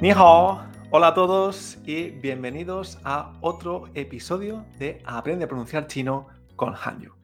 Ni 0.00 0.12
hola 0.12 1.08
a 1.08 1.14
todos 1.14 1.76
y 1.84 2.10
bienvenidos 2.10 3.00
a 3.02 3.36
otro 3.40 3.90
episodio 3.94 4.64
de 4.78 5.02
Aprende 5.04 5.46
a 5.46 5.48
pronunciar 5.48 5.88
chino 5.88 6.28
con 6.54 6.76
Hanyu. 6.76 7.16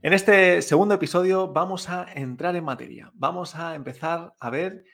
En 0.00 0.12
este 0.12 0.62
segundo 0.62 0.94
episodio 0.94 1.52
vamos 1.52 1.90
a 1.90 2.06
entrar 2.14 2.54
en 2.54 2.62
materia. 2.62 3.10
Vamos 3.14 3.56
a 3.56 3.74
empezar 3.74 4.32
a 4.38 4.48
ver 4.48 4.84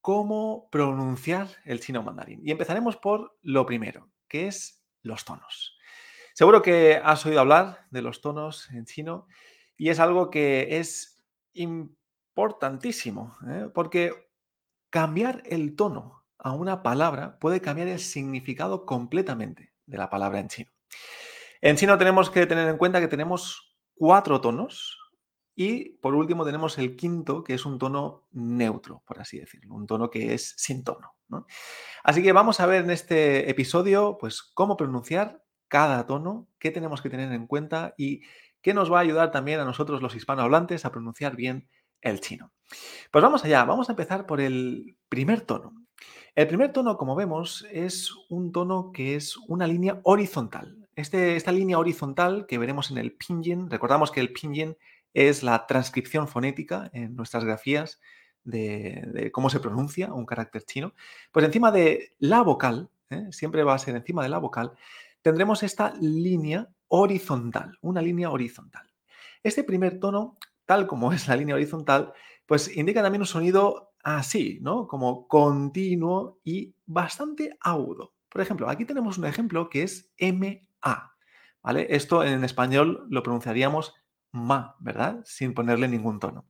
cómo 0.00 0.68
pronunciar 0.70 1.48
el 1.64 1.80
chino 1.80 2.04
mandarín. 2.04 2.40
Y 2.44 2.52
empezaremos 2.52 2.96
por 2.96 3.36
lo 3.42 3.66
primero, 3.66 4.12
que 4.28 4.46
es 4.46 4.84
los 5.02 5.24
tonos. 5.24 5.76
Seguro 6.32 6.62
que 6.62 7.00
has 7.02 7.26
oído 7.26 7.40
hablar 7.40 7.88
de 7.90 8.02
los 8.02 8.20
tonos 8.20 8.70
en 8.70 8.84
chino 8.84 9.26
y 9.76 9.88
es 9.88 9.98
algo 9.98 10.30
que 10.30 10.78
es 10.78 11.20
importantísimo, 11.54 13.36
¿eh? 13.48 13.68
porque 13.74 14.12
cambiar 14.90 15.42
el 15.46 15.74
tono 15.74 16.21
a 16.42 16.52
una 16.52 16.82
palabra 16.82 17.38
puede 17.38 17.60
cambiar 17.60 17.88
el 17.88 18.00
significado 18.00 18.84
completamente 18.84 19.72
de 19.86 19.98
la 19.98 20.10
palabra 20.10 20.40
en 20.40 20.48
chino. 20.48 20.70
En 21.60 21.76
chino 21.76 21.96
tenemos 21.96 22.30
que 22.30 22.46
tener 22.46 22.68
en 22.68 22.76
cuenta 22.76 23.00
que 23.00 23.08
tenemos 23.08 23.76
cuatro 23.94 24.40
tonos 24.40 24.98
y 25.54 25.90
por 25.98 26.14
último 26.14 26.44
tenemos 26.44 26.78
el 26.78 26.96
quinto, 26.96 27.44
que 27.44 27.54
es 27.54 27.64
un 27.64 27.78
tono 27.78 28.26
neutro, 28.32 29.02
por 29.06 29.20
así 29.20 29.38
decirlo, 29.38 29.74
un 29.74 29.86
tono 29.86 30.10
que 30.10 30.34
es 30.34 30.54
sin 30.56 30.82
tono. 30.82 31.14
Así 32.02 32.22
que 32.22 32.32
vamos 32.32 32.58
a 32.60 32.66
ver 32.66 32.84
en 32.84 32.90
este 32.90 33.48
episodio 33.48 34.18
pues, 34.18 34.42
cómo 34.42 34.76
pronunciar 34.76 35.44
cada 35.68 36.06
tono, 36.06 36.48
qué 36.58 36.70
tenemos 36.70 37.00
que 37.00 37.10
tener 37.10 37.32
en 37.32 37.46
cuenta 37.46 37.94
y 37.96 38.22
qué 38.60 38.74
nos 38.74 38.92
va 38.92 38.98
a 38.98 39.02
ayudar 39.02 39.30
también 39.30 39.60
a 39.60 39.64
nosotros 39.64 40.02
los 40.02 40.14
hispanohablantes 40.14 40.84
a 40.84 40.90
pronunciar 40.90 41.36
bien 41.36 41.68
el 42.00 42.20
chino. 42.20 42.52
Pues 43.10 43.22
vamos 43.22 43.44
allá, 43.44 43.64
vamos 43.64 43.88
a 43.88 43.92
empezar 43.92 44.26
por 44.26 44.40
el 44.40 44.96
primer 45.08 45.42
tono. 45.42 45.74
El 46.34 46.46
primer 46.46 46.72
tono, 46.72 46.96
como 46.96 47.14
vemos, 47.14 47.66
es 47.70 48.10
un 48.30 48.52
tono 48.52 48.90
que 48.92 49.16
es 49.16 49.36
una 49.48 49.66
línea 49.66 50.00
horizontal. 50.04 50.88
Este, 50.96 51.36
esta 51.36 51.52
línea 51.52 51.78
horizontal 51.78 52.46
que 52.46 52.58
veremos 52.58 52.90
en 52.90 52.98
el 52.98 53.12
pinyin, 53.12 53.68
recordamos 53.70 54.10
que 54.10 54.20
el 54.20 54.32
pinyin 54.32 54.76
es 55.14 55.42
la 55.42 55.66
transcripción 55.66 56.28
fonética 56.28 56.90
en 56.92 57.16
nuestras 57.16 57.44
grafías 57.44 58.00
de, 58.44 59.30
cómo 59.32 59.50
se 59.50 59.60
pronuncia 59.60 60.12
un 60.12 60.26
carácter 60.26 60.62
chino. 60.64 60.94
Pues 61.30 61.44
encima 61.44 61.70
de 61.70 62.14
la 62.18 62.42
vocal, 62.42 62.90
¿eh? 63.10 63.26
siempre 63.30 63.64
va 63.64 63.74
a 63.74 63.78
ser 63.78 63.96
encima 63.96 64.22
de 64.22 64.28
la 64.28 64.38
vocal, 64.38 64.72
tendremos 65.22 65.62
esta 65.62 65.94
línea 66.00 66.68
horizontal, 66.88 67.78
una 67.80 68.02
línea 68.02 68.30
horizontal. 68.30 68.88
Este 69.42 69.64
primer 69.64 69.98
tono, 69.98 70.36
tal 70.66 70.86
como 70.86 71.12
es 71.12 71.28
la 71.28 71.36
línea 71.36 71.54
horizontal, 71.54 72.12
pues 72.46 72.76
indica 72.76 73.02
también 73.02 73.22
un 73.22 73.26
sonido 73.26 73.92
así, 74.02 74.58
¿no? 74.62 74.86
Como 74.86 75.28
continuo 75.28 76.40
y 76.44 76.74
bastante 76.86 77.56
agudo. 77.60 78.14
Por 78.28 78.40
ejemplo, 78.40 78.68
aquí 78.68 78.84
tenemos 78.84 79.18
un 79.18 79.26
ejemplo 79.26 79.68
que 79.68 79.82
es 79.82 80.12
MA, 80.18 81.16
¿vale? 81.62 81.86
Esto 81.90 82.24
en 82.24 82.44
español 82.44 83.06
lo 83.10 83.22
pronunciaríamos 83.22 83.94
ma, 84.32 84.76
¿verdad? 84.80 85.22
Sin 85.24 85.54
ponerle 85.54 85.88
ningún 85.88 86.18
tono. 86.18 86.46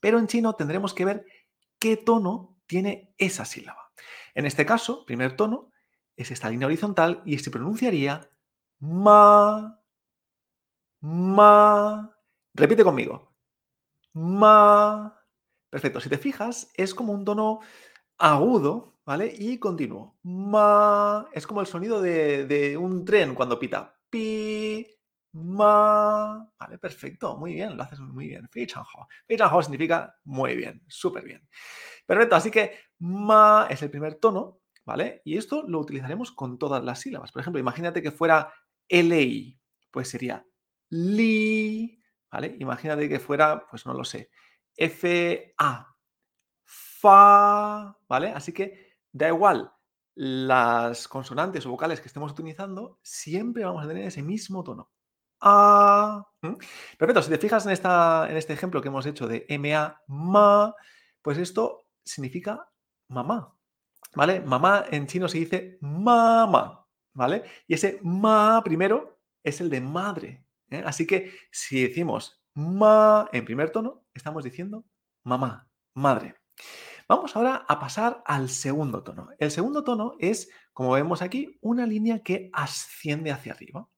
Pero 0.00 0.18
en 0.18 0.28
chino 0.28 0.54
tendremos 0.54 0.94
que 0.94 1.04
ver 1.04 1.26
qué 1.78 1.96
tono 1.96 2.56
tiene 2.66 3.12
esa 3.18 3.44
sílaba. 3.44 3.90
En 4.34 4.46
este 4.46 4.64
caso, 4.64 5.04
primer 5.04 5.36
tono 5.36 5.72
es 6.16 6.30
esta 6.30 6.50
línea 6.50 6.66
horizontal 6.66 7.22
y 7.24 7.38
se 7.38 7.50
pronunciaría 7.50 8.30
ma, 8.78 9.80
ma. 11.00 12.16
Repite 12.54 12.84
conmigo. 12.84 13.34
Ma. 14.14 15.17
Perfecto. 15.70 16.00
Si 16.00 16.08
te 16.08 16.18
fijas, 16.18 16.70
es 16.74 16.94
como 16.94 17.12
un 17.12 17.24
tono 17.24 17.60
agudo, 18.18 18.98
¿vale? 19.04 19.34
Y 19.38 19.58
continuo. 19.58 20.18
Ma. 20.22 21.28
Es 21.32 21.46
como 21.46 21.60
el 21.60 21.66
sonido 21.66 22.00
de, 22.00 22.76
un 22.80 23.04
tren 23.04 23.34
cuando 23.34 23.58
pita. 23.58 23.94
Pi. 24.10 24.86
Ma. 25.32 26.50
Vale, 26.58 26.78
perfecto. 26.78 27.36
Muy 27.36 27.54
bien, 27.54 27.76
lo 27.76 27.82
haces 27.82 28.00
muy 28.00 28.28
bien. 28.28 28.48
Fei 28.48 28.66
Hao. 28.74 29.62
significa 29.62 30.16
muy 30.24 30.56
bien, 30.56 30.82
súper 30.88 31.24
bien. 31.24 31.46
Perfecto, 32.06 32.36
así 32.36 32.50
que 32.50 32.72
ma 33.00 33.66
es 33.68 33.82
el 33.82 33.90
primer 33.90 34.14
tono, 34.14 34.60
¿vale? 34.86 35.20
Y 35.24 35.36
esto 35.36 35.64
lo 35.68 35.78
utilizaremos 35.78 36.32
con 36.32 36.58
todas 36.58 36.82
las 36.82 37.00
sílabas. 37.00 37.32
Por 37.32 37.40
ejemplo, 37.40 37.60
imagínate 37.60 38.02
que 38.02 38.10
fuera 38.10 38.50
LI, 38.88 39.60
pues 39.90 40.08
sería 40.08 40.44
li, 40.90 42.02
¿vale? 42.32 42.56
Imagínate 42.60 43.08
que 43.08 43.20
fuera, 43.20 43.66
pues 43.70 43.84
no 43.84 43.92
lo 43.92 44.04
sé, 44.04 44.30
FA, 44.78 45.96
fa, 46.64 47.98
¿vale? 48.08 48.28
Así 48.30 48.52
que 48.52 48.96
da 49.12 49.28
igual 49.28 49.72
las 50.14 51.06
consonantes 51.06 51.64
o 51.66 51.70
vocales 51.70 52.00
que 52.00 52.08
estemos 52.08 52.32
utilizando, 52.32 52.98
siempre 53.02 53.64
vamos 53.64 53.84
a 53.84 53.88
tener 53.88 54.04
ese 54.04 54.22
mismo 54.22 54.64
tono. 54.64 54.90
A. 55.40 56.26
Perfecto, 56.98 57.22
si 57.22 57.30
te 57.30 57.38
fijas 57.38 57.66
en, 57.66 57.72
esta, 57.72 58.28
en 58.28 58.36
este 58.36 58.52
ejemplo 58.52 58.82
que 58.82 58.88
hemos 58.88 59.06
hecho 59.06 59.28
de 59.28 59.46
MA, 59.58 60.02
ma, 60.08 60.74
pues 61.22 61.38
esto 61.38 61.86
significa 62.04 62.68
mamá, 63.08 63.56
¿vale? 64.14 64.40
Mamá 64.40 64.86
en 64.90 65.06
chino 65.06 65.28
se 65.28 65.38
dice 65.38 65.78
mamá, 65.80 66.84
¿vale? 67.14 67.44
Y 67.66 67.74
ese 67.74 68.00
ma 68.02 68.60
primero 68.64 69.20
es 69.44 69.60
el 69.60 69.70
de 69.70 69.80
madre. 69.80 70.44
¿eh? 70.70 70.82
Así 70.84 71.06
que 71.06 71.32
si 71.52 71.82
decimos 71.86 72.37
ma 72.58 73.28
en 73.32 73.44
primer 73.44 73.70
tono, 73.70 74.04
estamos 74.12 74.42
diciendo 74.42 74.84
mamá, 75.22 75.68
madre. 75.94 76.34
Vamos 77.06 77.36
ahora 77.36 77.64
a 77.68 77.78
pasar 77.78 78.20
al 78.26 78.48
segundo 78.48 79.04
tono. 79.04 79.28
El 79.38 79.52
segundo 79.52 79.84
tono 79.84 80.14
es, 80.18 80.50
como 80.72 80.90
vemos 80.90 81.22
aquí, 81.22 81.56
una 81.60 81.86
línea 81.86 82.18
que 82.24 82.50
asciende 82.52 83.30
hacia 83.30 83.52
arriba. 83.52 83.88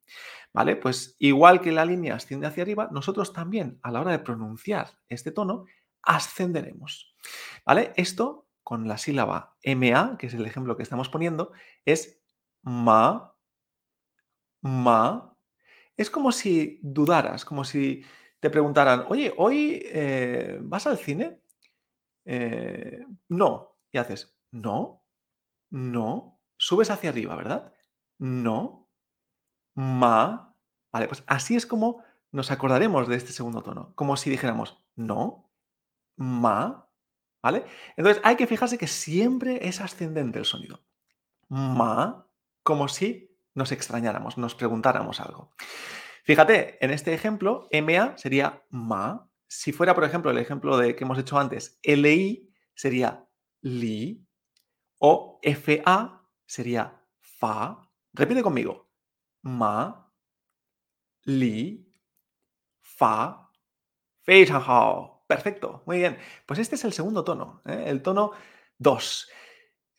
¿Vale? 0.53 0.76
Pues 0.76 1.16
igual 1.19 1.62
que 1.62 1.72
la 1.72 1.87
línea 1.87 2.16
asciende 2.16 2.47
hacia 2.47 2.62
arriba, 2.62 2.91
nosotros 2.93 3.32
también 3.32 3.78
a 3.82 3.91
la 3.91 4.03
hora 4.03 4.12
de 4.12 4.19
pronunciar 4.19 4.99
este 5.09 5.32
tono 5.32 5.65
ascenderemos. 6.03 7.16
¿Vale? 7.65 7.94
Esto 7.97 8.47
con 8.62 8.87
la 8.87 8.99
sílaba 8.99 9.56
MA, 9.65 10.19
que 10.19 10.26
es 10.26 10.34
el 10.34 10.44
ejemplo 10.44 10.76
que 10.76 10.82
estamos 10.82 11.09
poniendo, 11.09 11.53
es 11.87 12.20
ma, 12.60 13.34
ma. 14.60 15.34
Es 15.97 16.10
como 16.10 16.31
si 16.31 16.78
dudaras, 16.82 17.44
como 17.44 17.65
si 17.65 18.04
te 18.41 18.51
preguntaran, 18.51 19.05
oye, 19.09 19.33
¿hoy 19.37 19.83
eh, 19.84 20.59
vas 20.62 20.87
al 20.87 20.99
cine? 20.99 21.41
Eh, 22.25 23.05
no. 23.28 23.77
Y 23.93 23.99
haces, 23.99 24.37
no, 24.51 25.05
no. 25.71 26.41
Subes 26.56 26.91
hacia 26.91 27.11
arriba, 27.11 27.37
¿verdad? 27.37 27.73
No. 28.19 28.89
Ma. 29.75 30.55
Vale, 30.93 31.06
pues 31.06 31.23
así 31.27 31.56
es 31.56 31.67
como 31.67 32.03
nos 32.33 32.50
acordaremos 32.50 33.09
de 33.09 33.17
este 33.17 33.33
segundo 33.33 33.62
tono. 33.62 33.93
Como 33.95 34.17
si 34.17 34.31
dijéramos, 34.31 34.83
no, 34.97 35.50
ma. 36.17 36.87
¿Vale? 37.43 37.65
Entonces 37.97 38.23
hay 38.25 38.37
que 38.37 38.47
fijarse 38.47 38.77
que 38.77 38.87
siempre 38.87 39.67
es 39.67 39.81
ascendente 39.81 40.39
el 40.39 40.45
sonido. 40.45 40.83
Ma, 41.49 42.27
como 42.62 42.87
si 42.87 43.34
nos 43.55 43.73
extrañáramos, 43.73 44.37
nos 44.37 44.55
preguntáramos 44.55 45.21
algo. 45.21 45.50
Fíjate, 46.25 46.84
en 46.84 46.91
este 46.91 47.14
ejemplo, 47.14 47.69
MA 47.72 48.16
sería 48.16 48.62
ma. 48.70 49.28
Si 49.48 49.72
fuera, 49.72 49.94
por 49.94 50.04
ejemplo, 50.04 50.31
el 50.31 50.38
ejemplo 50.38 50.76
de, 50.76 50.94
que 50.94 51.04
hemos 51.04 51.19
hecho 51.19 51.38
antes, 51.38 51.78
LI 51.82 52.53
sería 52.75 53.26
li. 53.62 54.26
O 54.98 55.41
FA 55.42 56.22
sería 56.47 57.03
fa. 57.20 57.88
Repite 58.12 58.42
conmigo. 58.42 58.91
Ma, 59.42 60.12
li, 61.25 61.90
fa, 62.82 63.50
hao. 64.26 65.25
Perfecto, 65.26 65.82
muy 65.87 65.99
bien. 65.99 66.19
Pues 66.44 66.58
este 66.58 66.75
es 66.75 66.84
el 66.84 66.93
segundo 66.93 67.23
tono, 67.25 67.62
¿eh? 67.64 67.84
el 67.87 68.02
tono 68.02 68.32
2. 68.78 69.31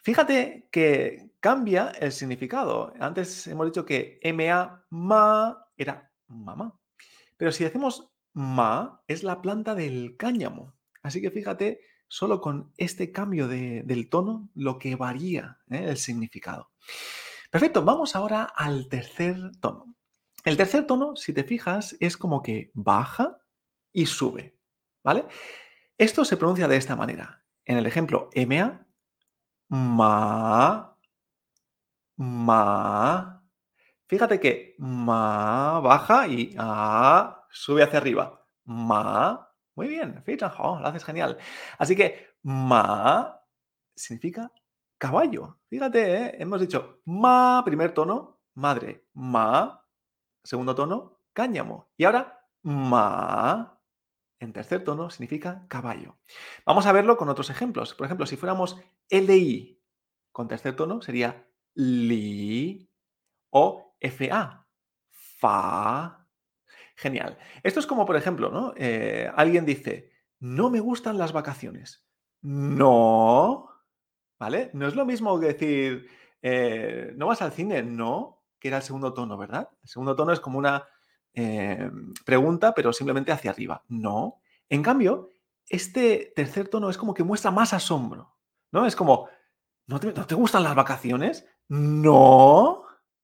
Fíjate 0.03 0.67
que 0.71 1.31
cambia 1.39 1.93
el 1.99 2.11
significado. 2.11 2.93
Antes 2.99 3.47
hemos 3.47 3.65
dicho 3.67 3.85
que 3.85 4.19
MA, 4.33 4.85
ma, 4.89 5.67
era 5.77 6.10
mamá. 6.31 6.79
Pero 7.37 7.51
si 7.51 7.63
decimos 7.63 8.11
ma, 8.33 9.03
es 9.07 9.23
la 9.23 9.41
planta 9.41 9.75
del 9.75 10.15
cáñamo. 10.17 10.75
Así 11.03 11.21
que 11.21 11.31
fíjate, 11.31 11.81
solo 12.07 12.41
con 12.41 12.73
este 12.77 13.11
cambio 13.11 13.47
del 13.47 14.09
tono, 14.09 14.49
lo 14.53 14.77
que 14.79 14.95
varía 14.95 15.59
¿eh? 15.69 15.85
el 15.89 15.97
significado. 15.97 16.71
Perfecto, 17.49 17.83
vamos 17.83 18.15
ahora 18.15 18.43
al 18.43 18.87
tercer 18.87 19.37
tono. 19.59 19.95
El 20.43 20.57
tercer 20.57 20.87
tono, 20.87 21.15
si 21.15 21.33
te 21.33 21.43
fijas, 21.43 21.95
es 21.99 22.17
como 22.17 22.41
que 22.41 22.71
baja 22.73 23.37
y 23.91 24.05
sube. 24.05 24.57
¿Vale? 25.03 25.25
Esto 25.97 26.25
se 26.25 26.37
pronuncia 26.37 26.67
de 26.67 26.77
esta 26.77 26.95
manera. 26.95 27.43
En 27.65 27.77
el 27.77 27.85
ejemplo 27.85 28.29
MA, 28.35 28.85
ma, 29.69 30.97
ma, 32.17 33.40
Fíjate 34.11 34.41
que 34.41 34.75
ma 34.77 35.79
baja 35.79 36.27
y 36.27 36.53
a 36.57 37.45
sube 37.49 37.81
hacia 37.81 37.99
arriba. 37.99 38.45
Ma, 38.65 39.49
muy 39.73 39.87
bien, 39.87 40.21
lo 40.27 40.85
haces 40.85 41.05
genial. 41.05 41.37
Así 41.77 41.95
que 41.95 42.27
ma 42.43 43.41
significa 43.95 44.51
caballo. 44.97 45.59
Fíjate, 45.69 46.13
¿eh? 46.13 46.35
hemos 46.39 46.59
dicho 46.59 46.99
ma, 47.05 47.61
primer 47.63 47.93
tono, 47.93 48.41
madre, 48.55 49.05
ma, 49.13 49.81
segundo 50.43 50.75
tono, 50.75 51.21
cáñamo. 51.31 51.93
Y 51.95 52.03
ahora 52.03 52.45
ma, 52.63 53.79
en 54.41 54.51
tercer 54.51 54.83
tono, 54.83 55.09
significa 55.09 55.65
caballo. 55.69 56.17
Vamos 56.65 56.85
a 56.85 56.91
verlo 56.91 57.15
con 57.15 57.29
otros 57.29 57.49
ejemplos. 57.49 57.93
Por 57.93 58.07
ejemplo, 58.07 58.25
si 58.25 58.35
fuéramos 58.35 58.77
LI 59.09 59.81
con 60.33 60.49
tercer 60.49 60.75
tono, 60.75 61.01
sería 61.01 61.47
li 61.75 62.89
o 63.51 63.90
FA, 64.01 64.67
fa. 65.09 66.27
Genial. 66.95 67.37
Esto 67.63 67.79
es 67.79 67.87
como, 67.87 68.05
por 68.05 68.15
ejemplo, 68.15 68.51
¿no? 68.51 68.73
Eh, 68.75 69.31
alguien 69.35 69.65
dice, 69.65 70.11
no 70.39 70.69
me 70.69 70.79
gustan 70.79 71.17
las 71.17 71.33
vacaciones. 71.33 72.05
No. 72.41 73.69
¿Vale? 74.39 74.71
No 74.73 74.87
es 74.87 74.95
lo 74.95 75.05
mismo 75.05 75.39
que 75.39 75.47
decir, 75.47 76.09
eh, 76.41 77.13
¿no 77.15 77.27
vas 77.27 77.41
al 77.41 77.51
cine? 77.51 77.83
No, 77.83 78.43
que 78.59 78.67
era 78.67 78.77
el 78.77 78.83
segundo 78.83 79.13
tono, 79.13 79.37
¿verdad? 79.37 79.69
El 79.83 79.89
segundo 79.89 80.15
tono 80.15 80.33
es 80.33 80.39
como 80.39 80.57
una 80.57 80.87
eh, 81.33 81.89
pregunta, 82.25 82.73
pero 82.73 82.91
simplemente 82.91 83.31
hacia 83.31 83.51
arriba. 83.51 83.83
No. 83.87 84.41
En 84.69 84.81
cambio, 84.81 85.29
este 85.67 86.33
tercer 86.35 86.67
tono 86.67 86.89
es 86.89 86.97
como 86.97 87.13
que 87.13 87.23
muestra 87.23 87.51
más 87.51 87.73
asombro, 87.73 88.35
¿no? 88.71 88.85
Es 88.85 88.95
como, 88.95 89.29
¿no 89.87 89.99
te, 89.99 90.35
gustan 90.35 90.63
las 90.63 90.75
vacaciones? 90.75 91.45
No. 91.67 92.80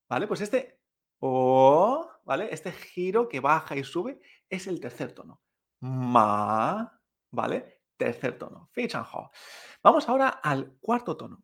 ¿Vale? 0.09 0.27
Pues 0.27 0.42
este 0.42 0.77
o, 1.19 2.09
¿vale? 2.25 2.50
Este 2.51 2.71
giro 2.71 3.27
que 3.27 3.39
baja 3.39 3.75
y 3.75 3.83
sube 3.83 4.19
es 4.50 4.68
el 4.68 4.80
tercer 4.80 5.13
tono. 5.13 5.42
Ma, 5.80 7.01
¿vale? 7.31 7.81
Tercer 7.98 8.38
tono. 8.38 8.69
Vamos 9.83 10.07
ahora 10.07 10.30
al 10.30 10.77
cuarto 10.80 11.18
tono. 11.18 11.44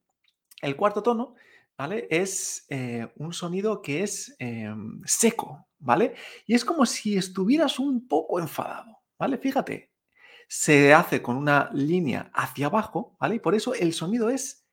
El 0.61 0.75
cuarto 0.75 1.01
tono, 1.01 1.35
¿vale? 1.77 2.07
Es 2.09 2.65
eh, 2.69 3.11
un 3.17 3.33
sonido 3.33 3.81
que 3.81 4.03
es 4.03 4.35
em, 4.39 5.01
seco, 5.05 5.67
¿vale? 5.79 6.15
Y 6.45 6.53
es 6.53 6.63
como 6.63 6.85
si 6.85 7.17
estuvieras 7.17 7.79
un 7.79 8.07
poco 8.07 8.39
enfadado, 8.39 9.01
¿vale? 9.17 9.37
Fíjate, 9.37 9.91
se 10.47 10.93
hace 10.93 11.21
con 11.21 11.35
una 11.35 11.69
línea 11.73 12.31
hacia 12.33 12.67
abajo, 12.67 13.17
¿vale? 13.19 13.35
Y 13.35 13.39
por 13.39 13.55
eso 13.55 13.73
el 13.73 13.93
sonido 13.93 14.29
es 14.29 14.67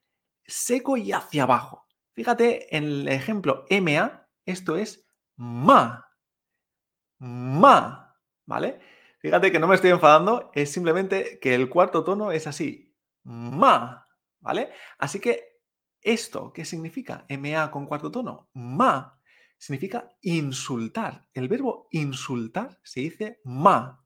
seco 0.46 0.96
y 0.96 1.12
hacia 1.12 1.44
abajo. 1.44 1.86
Fíjate 2.20 2.76
en 2.76 2.84
el 2.84 3.08
ejemplo 3.08 3.64
MA, 3.70 4.28
esto 4.44 4.76
es 4.76 5.08
ma. 5.36 6.06
Ma, 7.18 8.14
¿vale? 8.44 8.78
Fíjate 9.20 9.50
que 9.50 9.58
no 9.58 9.66
me 9.66 9.74
estoy 9.74 9.88
enfadando, 9.88 10.50
es 10.52 10.70
simplemente 10.70 11.38
que 11.40 11.54
el 11.54 11.70
cuarto 11.70 12.04
tono 12.04 12.30
es 12.30 12.46
así. 12.46 12.94
Ma, 13.22 14.06
¿vale? 14.38 14.68
Así 14.98 15.18
que 15.18 15.62
esto, 16.02 16.52
¿qué 16.52 16.66
significa? 16.66 17.24
MA 17.30 17.70
con 17.70 17.86
cuarto 17.86 18.10
tono. 18.10 18.50
Ma 18.52 19.18
significa 19.56 20.10
insultar. 20.20 21.26
El 21.32 21.48
verbo 21.48 21.88
insultar 21.90 22.80
se 22.82 23.00
dice 23.00 23.40
ma. 23.44 23.99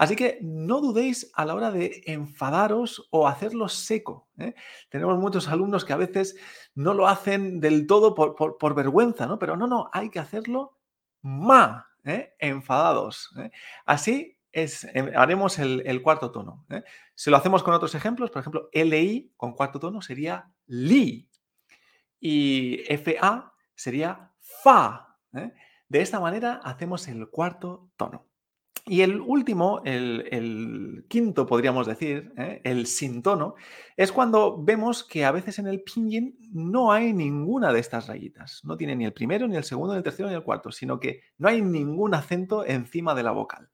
Así 0.00 0.16
que 0.16 0.38
no 0.40 0.80
dudéis 0.80 1.30
a 1.34 1.44
la 1.44 1.54
hora 1.54 1.70
de 1.70 2.02
enfadaros 2.06 3.06
o 3.10 3.28
hacerlo 3.28 3.68
seco. 3.68 4.30
¿eh? 4.38 4.54
Tenemos 4.88 5.18
muchos 5.18 5.46
alumnos 5.46 5.84
que 5.84 5.92
a 5.92 5.98
veces 5.98 6.36
no 6.74 6.94
lo 6.94 7.06
hacen 7.06 7.60
del 7.60 7.86
todo 7.86 8.14
por, 8.14 8.74
vergüenza, 8.74 9.26
¿no? 9.26 9.38
Pero 9.38 9.58
no, 9.58 9.66
no, 9.66 9.90
hay 9.92 10.08
que 10.08 10.18
hacerlo 10.18 10.78
ma, 11.20 11.86
¿eh? 12.04 12.32
enfadados. 12.38 13.30
¿eh? 13.36 13.50
Así 13.84 14.38
es, 14.52 14.88
haremos 15.14 15.58
el, 15.58 16.00
cuarto 16.00 16.30
tono. 16.30 16.64
Si 17.14 17.28
lo 17.28 17.36
hacemos 17.36 17.62
con 17.62 17.74
otros 17.74 17.94
ejemplos, 17.94 18.30
por 18.30 18.40
ejemplo, 18.40 18.70
LI 18.72 19.34
con 19.36 19.52
cuarto 19.52 19.78
tono 19.78 20.00
sería 20.00 20.50
li 20.66 21.28
y 22.18 22.84
FA 22.96 23.52
sería 23.74 24.32
fa. 24.40 25.18
De 25.30 26.00
esta 26.00 26.20
manera 26.20 26.62
hacemos 26.64 27.06
el 27.06 27.28
cuarto 27.28 27.90
tono. 27.98 28.29
Y 28.86 29.02
el 29.02 29.20
último, 29.20 29.82
el, 29.84 31.04
quinto 31.08 31.46
podríamos 31.46 31.86
decir, 31.86 32.32
¿eh? 32.36 32.60
el 32.64 32.86
sin 32.86 33.22
tono, 33.22 33.54
es 33.96 34.10
cuando 34.12 34.62
vemos 34.62 35.04
que 35.04 35.24
a 35.24 35.32
veces 35.32 35.58
en 35.58 35.66
el 35.66 35.82
pinyin 35.82 36.38
no 36.52 36.92
hay 36.92 37.12
ninguna 37.12 37.72
de 37.72 37.80
estas 37.80 38.06
rayitas. 38.06 38.64
No 38.64 38.76
tiene 38.76 38.96
ni 38.96 39.04
el 39.04 39.12
primero, 39.12 39.46
ni 39.46 39.56
el 39.56 39.64
segundo, 39.64 39.92
ni 39.92 39.98
el 39.98 40.04
tercero, 40.04 40.28
ni 40.28 40.34
el 40.34 40.42
cuarto, 40.42 40.72
sino 40.72 40.98
que 40.98 41.22
no 41.38 41.48
hay 41.48 41.62
ningún 41.62 42.14
acento 42.14 42.64
encima 42.64 43.14
de 43.14 43.22
la 43.22 43.32
vocal. 43.32 43.70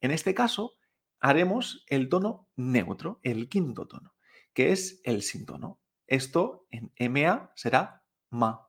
En 0.00 0.10
este 0.10 0.34
caso, 0.34 0.74
haremos 1.20 1.84
el 1.88 2.08
tono 2.08 2.48
neutro, 2.56 3.20
el 3.22 3.48
quinto 3.48 3.86
tono, 3.86 4.14
que 4.52 4.72
es 4.72 5.00
el 5.04 5.22
sin 5.22 5.46
tono. 5.46 5.80
Esto 6.06 6.66
en 6.70 6.92
MA 7.12 7.52
será 7.54 8.02
ma. 8.30 8.68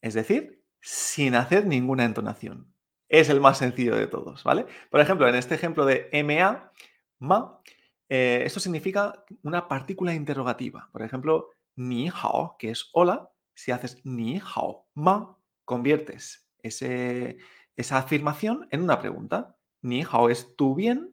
Es 0.00 0.14
decir, 0.14 0.64
sin 0.80 1.34
hacer 1.34 1.66
ninguna 1.66 2.04
entonación 2.04 2.69
es 3.10 3.28
el 3.28 3.40
más 3.40 3.58
sencillo 3.58 3.96
de 3.96 4.06
todos, 4.06 4.44
¿vale? 4.44 4.66
Por 4.88 5.00
ejemplo, 5.00 5.28
en 5.28 5.34
este 5.34 5.56
ejemplo 5.56 5.84
de 5.84 6.08
MA, 6.24 6.72
ma, 7.18 7.60
eh, 8.08 8.42
esto 8.46 8.60
significa 8.60 9.24
una 9.42 9.68
partícula 9.68 10.14
interrogativa. 10.14 10.88
Por 10.92 11.02
ejemplo, 11.02 11.50
ni 11.74 12.08
hao, 12.08 12.56
que 12.56 12.70
es 12.70 12.88
hola, 12.92 13.30
si 13.52 13.72
haces 13.72 14.00
ni 14.04 14.38
hao 14.38 14.86
ma, 14.94 15.36
conviertes 15.64 16.48
esa 16.62 17.98
afirmación 17.98 18.68
en 18.70 18.82
una 18.82 19.00
pregunta. 19.00 19.56
Ni 19.82 20.02
hao 20.02 20.30
es 20.30 20.54
tu 20.56 20.74
bien, 20.74 21.12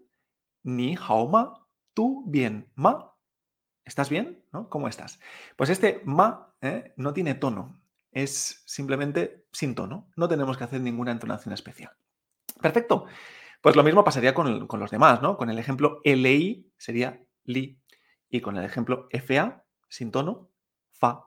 ni 0.64 0.96
hao 0.96 1.28
ma, 1.28 1.68
tu 1.96 2.24
bien, 2.28 2.72
ma. 2.76 3.16
¿Estás 3.86 4.10
bien? 4.10 4.44
¿No? 4.52 4.70
¿Cómo 4.70 4.88
estás? 4.88 5.20
Pues 5.56 5.70
este 5.72 6.02
ma 6.06 6.54
¿eh? 6.62 6.94
no 6.98 7.14
tiene 7.14 7.36
tono 7.36 7.80
es 8.24 8.64
simplemente 8.66 9.46
sin 9.52 9.76
tono. 9.76 10.10
No 10.16 10.28
tenemos 10.28 10.58
que 10.58 10.64
hacer 10.64 10.82
ninguna 10.82 11.12
entonación 11.12 11.54
especial. 11.54 11.92
Perfecto. 12.60 13.06
Pues 13.62 13.76
lo 13.76 13.84
mismo 13.84 14.04
pasaría 14.04 14.34
con, 14.34 14.68
los 14.68 14.92
demás, 14.92 15.22
¿no? 15.22 15.38
Con 15.38 15.52
el 15.52 15.60
ejemplo 15.60 16.02
LI 16.04 16.72
sería 16.78 17.22
li 17.44 17.80
y 18.30 18.42
con 18.42 18.58
el 18.58 18.66
ejemplo 18.66 19.08
FA 19.12 19.64
sin 19.88 20.12
tono, 20.12 20.50
fa. 20.92 21.26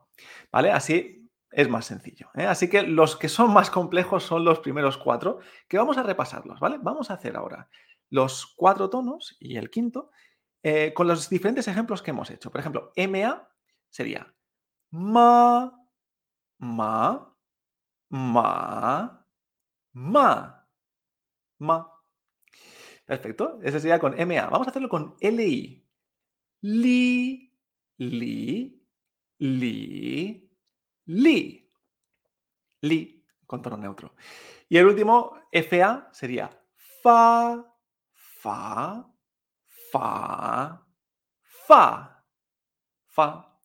¿Vale? 0.50 0.72
Así 0.72 1.30
es 1.52 1.68
más 1.68 1.86
sencillo. 1.86 2.28
¿eh? 2.34 2.46
Así 2.46 2.68
que 2.68 2.82
los 2.82 3.16
que 3.16 3.28
son 3.28 3.52
más 3.52 3.70
complejos 3.70 4.24
son 4.24 4.44
los 4.44 4.58
primeros 4.58 4.98
cuatro, 4.98 5.38
que 5.68 5.78
vamos 5.78 5.96
a 5.96 6.02
repasarlos, 6.02 6.58
¿vale? 6.58 6.78
Vamos 6.80 7.10
a 7.10 7.14
hacer 7.14 7.36
ahora 7.36 7.68
los 8.08 8.52
cuatro 8.56 8.90
tonos 8.90 9.36
y 9.38 9.56
el 9.56 9.70
quinto 9.70 10.10
eh, 10.64 10.92
con 10.92 11.06
los 11.06 11.28
diferentes 11.30 11.68
ejemplos 11.68 12.02
que 12.02 12.10
hemos 12.10 12.30
hecho. 12.30 12.50
Por 12.50 12.60
ejemplo, 12.60 12.92
MA 12.96 13.48
sería 13.88 14.34
ma, 14.90 15.79
ma, 16.60 17.34
ma, 18.10 19.26
ma, 19.92 20.66
ma. 21.58 22.00
Perfecto. 23.04 23.58
Ese 23.62 23.80
sería 23.80 23.98
con 23.98 24.14
MA. 24.14 24.48
Vamos 24.48 24.66
a 24.68 24.70
hacerlo 24.70 24.88
con 24.88 25.16
LI. 25.20 25.84
Li, 26.62 27.52
li, 27.98 28.86
li, 29.38 30.50
li. 31.06 31.70
Li, 32.82 33.24
con 33.46 33.62
tono 33.62 33.76
neutro. 33.76 34.14
Y 34.68 34.78
el 34.78 34.86
último, 34.86 35.36
FA, 35.52 36.08
sería 36.12 36.50
fa, 37.02 37.64
fa, 38.14 39.04
fa, 39.90 40.86
fa, 41.42 42.24
fa. 43.08 43.60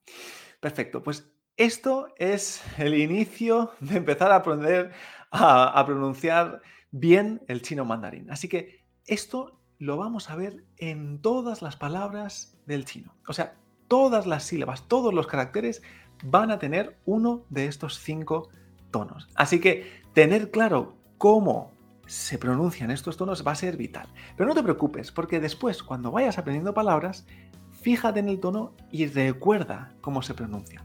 Perfecto. 0.60 1.04
Pues 1.04 1.35
esto 1.58 2.08
es 2.18 2.62
el 2.78 2.96
inicio 2.96 3.72
de 3.80 3.98
empezar 3.98 4.32
a 4.32 4.38
aprender 4.38 4.92
a, 5.32 5.84
pronunciar 5.86 6.62
bien 6.92 7.42
el 7.48 7.62
chino 7.62 7.86
mandarín. 7.86 8.32
Así 8.32 8.48
que 8.48 8.86
esto 9.06 9.60
lo 9.78 9.98
vamos 9.98 10.30
a 10.30 10.36
ver 10.36 10.64
en 10.78 11.22
todas 11.22 11.62
las 11.62 11.76
palabras 11.76 12.58
del 12.66 12.86
chino. 12.86 13.14
O 13.28 13.34
sea, 13.34 13.56
todas 13.88 14.26
las 14.26 14.44
sílabas, 14.44 14.88
todos 14.88 15.14
los 15.14 15.28
caracteres 15.28 15.82
van 16.24 16.52
a 16.52 16.60
tener 16.60 16.98
uno 17.06 17.46
de 17.50 17.68
estos 17.68 18.00
cinco 18.00 18.50
tonos. 18.92 19.28
Así 19.36 19.60
que 19.60 20.02
tener 20.14 20.52
claro 20.52 20.96
cómo 21.18 21.74
se 22.08 22.38
pronuncian 22.38 22.92
estos 22.92 23.18
tonos 23.18 23.46
va 23.46 23.52
a 23.52 23.56
ser 23.56 23.76
vital. 23.76 24.08
Pero 24.38 24.48
no 24.48 24.56
te 24.56 24.64
preocupes, 24.64 25.12
porque 25.12 25.40
después, 25.40 25.84
cuando 25.84 26.12
vayas 26.12 26.38
aprendiendo 26.38 26.74
palabras, 26.74 27.26
fíjate 27.82 28.20
en 28.20 28.30
el 28.30 28.40
tono 28.40 28.74
y 28.92 29.08
recuerda 29.08 29.94
cómo 30.02 30.22
se 30.22 30.34
pronuncia. 30.34 30.84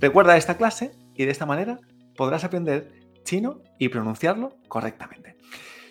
Recuerda 0.00 0.36
esta 0.36 0.56
clase 0.56 0.92
y 1.14 1.24
de 1.24 1.30
esta 1.30 1.46
manera 1.46 1.80
podrás 2.16 2.44
aprender 2.44 2.92
chino 3.24 3.62
y 3.78 3.88
pronunciarlo 3.88 4.56
correctamente. 4.68 5.36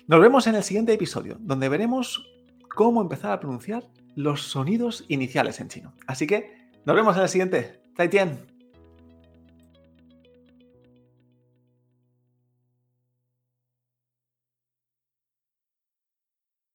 Nos 0.08 0.22
vemos 0.22 0.46
en 0.48 0.56
el 0.56 0.64
siguiente 0.64 0.94
episodio, 0.94 1.38
donde 1.40 1.70
veremos 1.70 2.26
cómo 2.70 3.02
empezar 3.02 3.32
a 3.32 3.40
pronunciar 3.40 3.88
los 4.16 4.44
sonidos 4.44 5.06
iniciales 5.08 5.60
en 5.60 5.70
chino. 5.70 5.94
Así 6.08 6.28
que 6.28 6.70
nos 6.86 6.96
vemos 6.96 7.16
en 7.18 7.24
el 7.24 7.30
siguiente. 7.30 7.82
¡Zaijian! 7.98 8.55